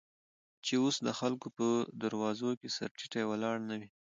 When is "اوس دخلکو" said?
0.83-1.47